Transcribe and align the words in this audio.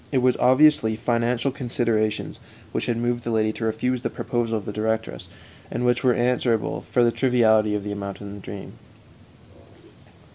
It 0.11 0.17
was 0.23 0.35
obviously 0.37 0.95
financial 0.95 1.51
considerations 1.51 2.39
which 2.71 2.87
had 2.87 2.97
moved 2.97 3.23
the 3.23 3.29
lady 3.29 3.53
to 3.53 3.65
refuse 3.65 4.01
the 4.01 4.09
proposal 4.09 4.57
of 4.57 4.65
the 4.65 4.71
directress, 4.73 5.29
and 5.69 5.85
which 5.85 6.03
were 6.03 6.15
answerable 6.15 6.85
for 6.91 7.03
the 7.03 7.11
triviality 7.11 7.75
of 7.75 7.83
the 7.83 7.91
amount 7.91 8.19
in 8.19 8.33
the 8.33 8.39
dream. 8.39 8.73